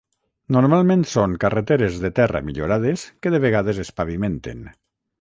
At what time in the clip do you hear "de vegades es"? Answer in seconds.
3.37-3.97